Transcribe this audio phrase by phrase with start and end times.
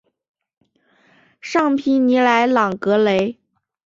[1.41, 3.37] 尚皮尼莱朗格雷。